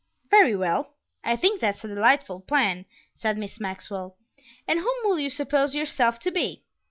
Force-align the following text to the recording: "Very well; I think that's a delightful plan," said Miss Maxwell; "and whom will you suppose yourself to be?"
"Very 0.31 0.55
well; 0.55 0.95
I 1.23 1.35
think 1.35 1.61
that's 1.61 1.83
a 1.83 1.87
delightful 1.87 2.39
plan," 2.39 2.87
said 3.13 3.37
Miss 3.37 3.59
Maxwell; 3.59 4.17
"and 4.67 4.79
whom 4.79 4.95
will 5.03 5.19
you 5.19 5.29
suppose 5.29 5.75
yourself 5.75 6.17
to 6.21 6.31
be?" 6.31 6.63